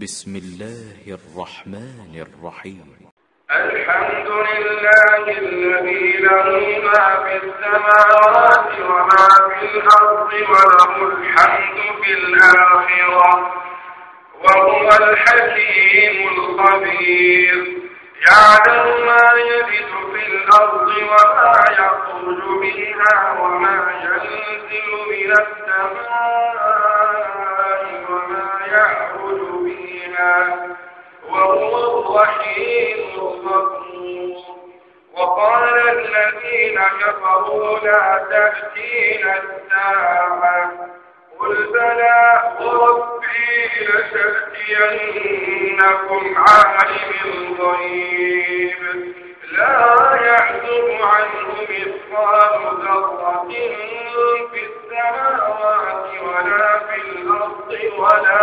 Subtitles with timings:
[0.00, 2.96] بسم الله الرحمن الرحيم.
[3.50, 6.48] الحمد لله الذي له
[6.88, 9.28] ما في السماوات وما
[9.58, 13.32] في الأرض وله الحمد في الآخرة
[14.44, 17.58] وهو الحكيم الخبير.
[18.28, 26.32] يعلم ما يلد في الأرض وما يخرج منها وما ينزل من السماء
[28.08, 29.51] وما يعرج
[30.12, 30.58] فيها
[31.28, 34.42] وهو الرحيم الغفور.
[35.14, 40.72] وقال الذين كفروا لا تأتينا الساعة.
[41.38, 42.20] قل بلى
[42.60, 43.70] وربي
[44.60, 45.14] لتأتينكم
[46.36, 48.80] عالم الغيب.
[49.52, 53.48] لا يحزب عنه مثقال ذرة
[54.52, 58.42] في السماوات ولا في الأرض ولا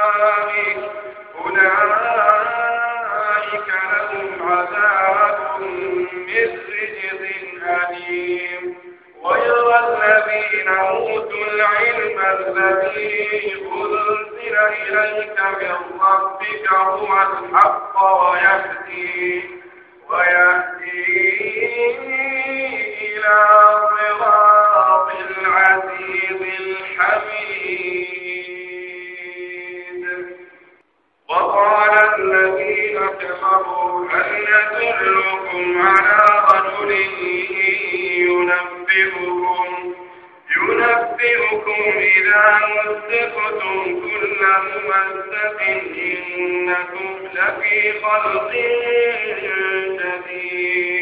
[1.45, 2.59] أولئك
[3.93, 6.51] لهم عذاب من
[7.63, 8.63] أليم
[9.23, 19.45] ويرى الذين أوتوا العلم الذي أنزل إليك من ربك هو الحق ويهدي
[20.11, 21.33] ويهدي
[23.23, 27.63] إلى العزيز الحميد.
[31.29, 32.99] وقال الذين
[34.11, 36.91] هل ندلكم على رجل
[38.19, 39.95] ينبئكم؟
[40.57, 42.45] ينبئكم إذا
[42.75, 44.41] مزقتم كل
[44.85, 45.59] ممزق
[45.99, 48.51] إنكم لفي خلق
[49.99, 51.02] جديد.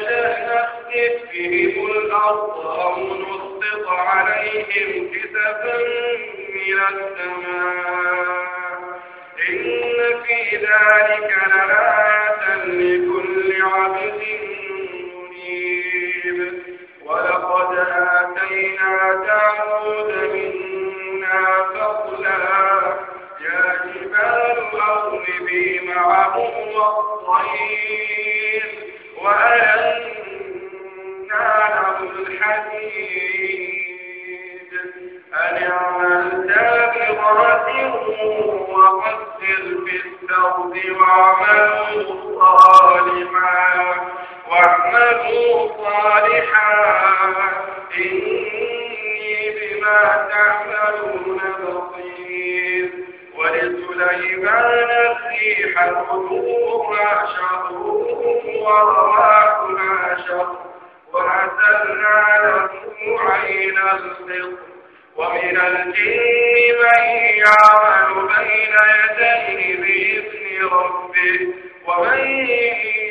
[0.00, 5.78] نشأ نخسف بهم الأرض أو نسقط عليهم كسفا
[6.54, 8.50] من السماء
[9.48, 11.34] إن في ذلك
[55.90, 57.72] الريح غدوها شهر
[58.62, 60.56] ورواحها شهر
[61.12, 62.70] وأسلنا له
[63.20, 64.58] عين القط
[65.16, 66.20] ومن الجن
[66.82, 67.02] من
[67.36, 71.54] يعمل بين يديه بإذن ربه
[71.86, 72.18] ومن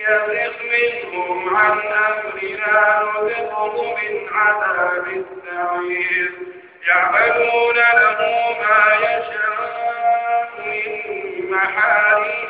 [0.07, 6.31] يزغ منهم عن أمرنا نذقه من عذاب السعير
[6.87, 8.19] يعملون له
[8.61, 9.59] ما يشاء
[10.65, 12.48] من محاريب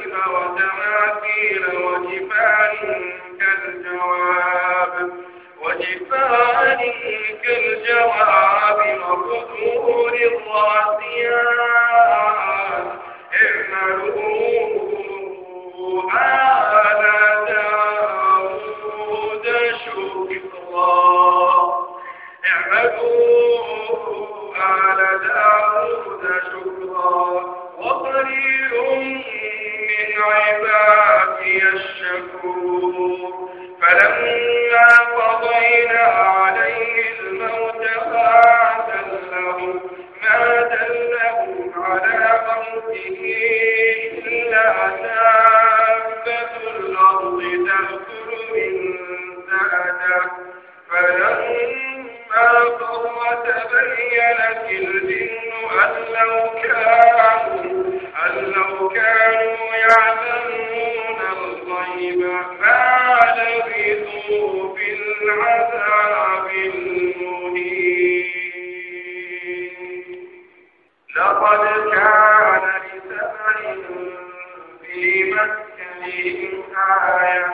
[76.06, 77.54] فيهم آية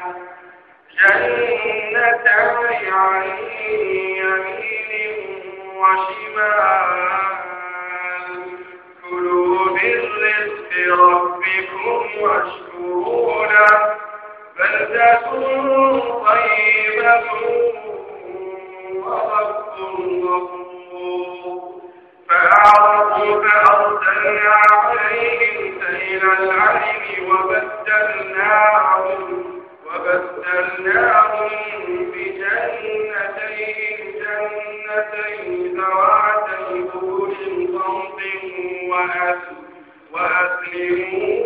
[0.99, 3.23] جنتان عن
[4.17, 5.15] يمين
[5.75, 7.05] وشمال
[9.09, 13.95] كلوا من رزق ربكم واشكروا له
[14.57, 15.21] بلدة
[16.25, 17.23] طيبة
[18.95, 19.75] ورب
[20.23, 21.81] غفور
[22.29, 25.74] فأعرضوا فأرسلنا عليهم
[26.15, 29.21] من العلم وبدلناهم
[29.85, 31.49] وبدلناهم
[32.11, 38.19] بجنتين جنتين ذواتي أكل صمت
[38.89, 39.55] وأسل
[40.11, 41.44] وأسلموا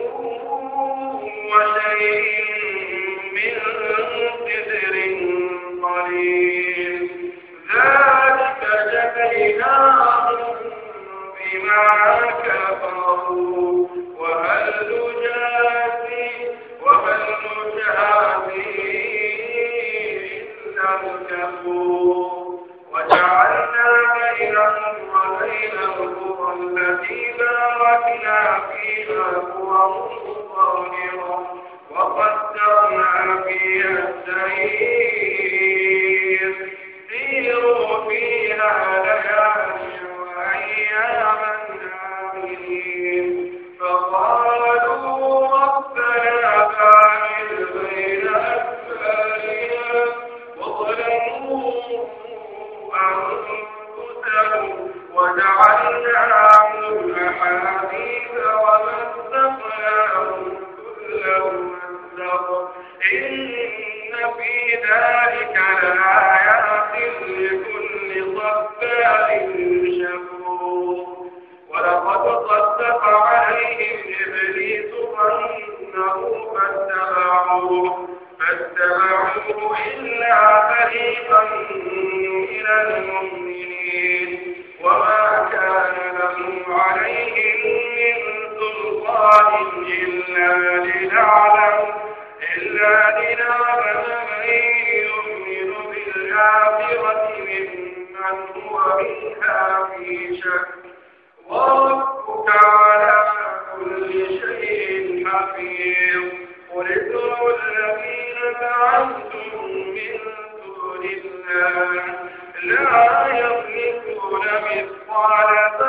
[112.63, 115.49] لا يملكون مثقال
[115.79, 115.88] ذرة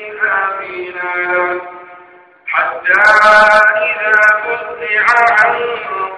[0.31, 1.61] آمينا
[2.47, 3.01] حتى
[3.81, 5.55] إذا فزع عن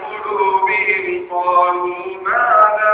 [0.04, 2.94] قلوبهم قالوا ماذا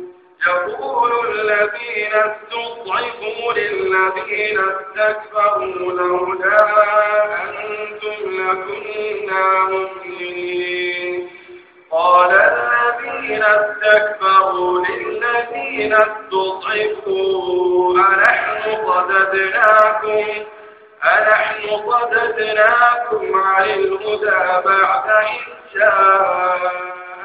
[0.47, 6.57] يقول الذين استضعفوا للذين استكبروا لولا
[7.43, 11.29] أنتم لكنا مؤمنين.
[11.91, 17.41] قال الذين استكبروا للذين استضعفوا
[17.99, 20.25] أنحن صددناكم
[21.03, 25.81] أنحن صددناكم عن الهدى بعد إذ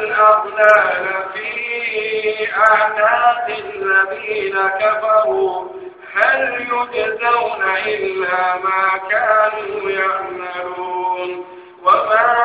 [0.00, 5.68] الأغلال في أعناق الذين كفروا.
[6.14, 11.44] هل يجزون إلا ما كانوا يعملون؟
[11.82, 12.36] وما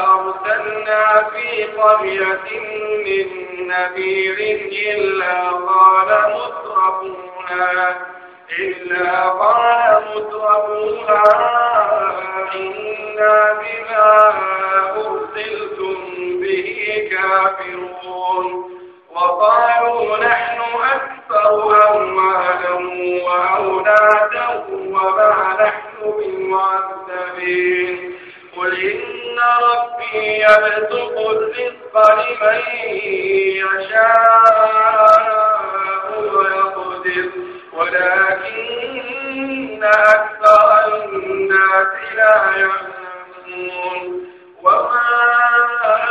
[0.00, 2.50] أرسلنا في قرية
[3.04, 3.26] من
[3.68, 4.38] نذير
[4.94, 7.96] إلا قال مترفوها
[8.58, 10.41] إلا قال مترفوها
[12.54, 14.10] إنا بما
[14.96, 15.96] أرسلتم
[16.40, 18.70] به كافرون
[19.14, 20.58] وقالوا نحن
[20.94, 21.50] أكثر
[21.96, 22.74] أموالا
[23.24, 27.94] وأولادا وما نحن بمعذبين
[28.56, 32.60] قل إن ربي يبسط الرزق لمن
[33.56, 35.22] يشاء
[36.34, 37.28] ويقدر
[37.72, 38.92] ولكن
[39.84, 44.26] أكثر الناس لا يعلمون.
[44.62, 45.00] وما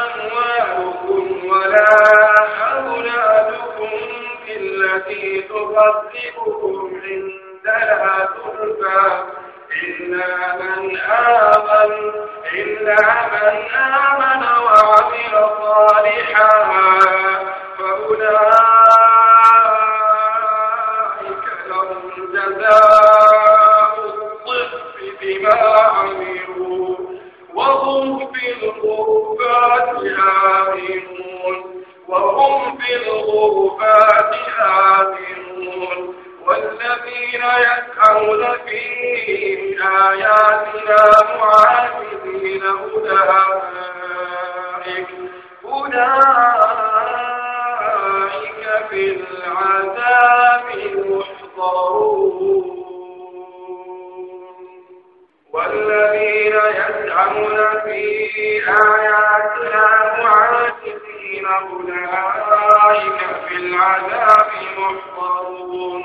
[0.03, 1.87] أموالكم ولا
[2.73, 3.91] أولادكم
[4.45, 9.01] بالتي تقربكم عندنا زلفى
[9.83, 11.93] إلا من آمن
[12.53, 13.01] إلا
[13.31, 16.49] من آمن وعمل صالحا.
[17.77, 18.70] فأولئك
[29.61, 29.97] الغرفات
[30.67, 31.83] آمنون.
[32.07, 36.15] وهم في الغرفات آمنون.
[36.45, 38.83] والذين يسعون في
[39.81, 41.01] آياتنا
[41.39, 43.81] معاذين أولئك
[45.65, 46.40] أولئك
[57.11, 66.03] يسعون في آياتنا معاذين أولئك في العذاب محضرون.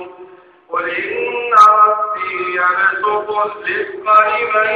[0.71, 4.71] قل إن ربي يبسط الرزق لمن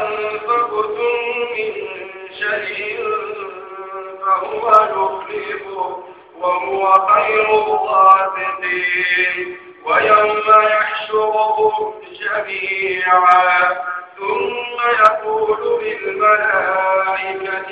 [0.00, 1.14] أنفقتم
[1.56, 1.74] من
[4.26, 6.02] وهو يخلفه
[6.40, 9.58] وهو خير الرازقين.
[9.84, 13.74] ويوم يحشرهم جميعا
[14.18, 17.70] ثم يقول للملائكة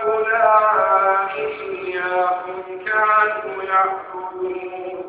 [0.00, 5.04] هؤلاء إياكم كانوا يعبدون.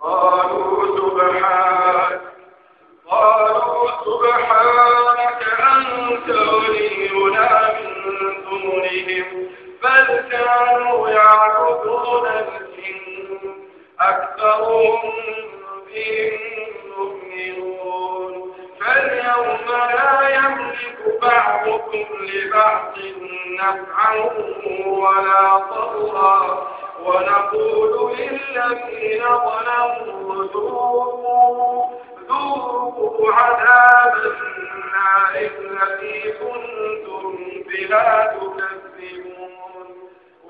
[0.00, 2.20] قالوا سبحانك
[3.10, 3.90] قالوا
[5.28, 9.48] أنت ولينا من دونهم
[9.82, 13.54] بل كانوا يعبدون الجن.
[14.00, 15.12] أكثرهم
[15.86, 16.38] بهم
[16.98, 22.98] مؤمنون فاليوم لا يملك بعضكم لبعض
[23.58, 24.14] نفعا
[24.86, 26.68] ولا ضرا.
[27.04, 31.84] ونقول للذين ظلموا ذوقوا
[32.28, 37.36] ذوقوا عذاب النار التي كنتم
[37.68, 39.86] بها تكذبون.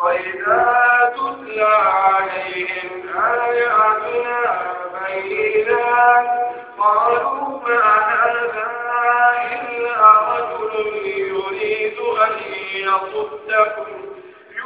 [0.01, 4.63] وإذا تتلى عليهم آياتنا
[5.07, 6.29] بينات
[6.79, 8.67] قالوا ما هذا
[9.53, 9.99] إلا
[10.31, 12.35] رجل يريد أن
[12.75, 14.14] يصدكم.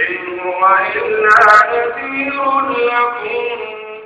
[0.00, 1.38] إن هو إلا
[1.72, 3.87] نذير لكم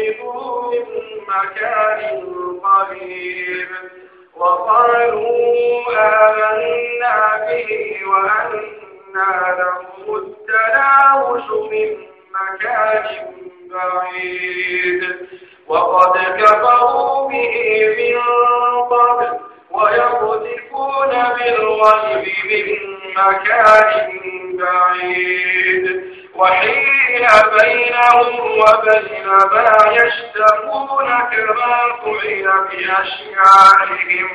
[0.00, 0.84] وأخذوا من
[1.28, 2.20] مكان
[2.62, 3.68] قريب
[4.36, 11.96] وقالوا آمنا به وأنا لهم التناوش من
[12.34, 13.04] مكان
[13.70, 15.16] بعيد
[15.68, 18.20] وقد كفروا به من
[18.90, 19.38] قبل
[19.70, 24.10] ويقذفون بالغيب من مكان
[24.58, 27.26] بعيد وحيل
[27.60, 34.28] بينهم وبين ما يشتهون كما فعل بأشياعهم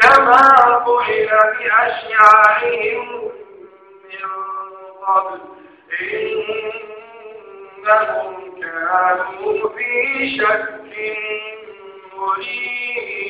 [0.00, 0.46] كما
[0.86, 3.06] فعل بأشياعهم
[4.04, 4.24] من
[5.06, 5.40] قبل.
[7.80, 9.90] إنهم كانوا في
[10.38, 10.68] شك
[12.16, 13.24] مريب.